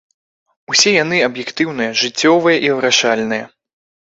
[0.73, 3.45] Усе яны аб'ектыўныя, жыццёвыя і вырашальныя.